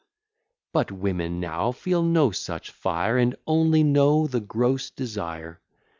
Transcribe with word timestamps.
But 0.73 0.91
women 0.91 1.39
now 1.39 1.71
feel 1.71 2.01
no 2.01 2.31
such 2.31 2.71
fire, 2.71 3.19
And 3.19 3.35
only 3.45 3.83
know 3.83 4.25
the 4.25 4.39
gross 4.39 4.89
desire. 4.89 5.61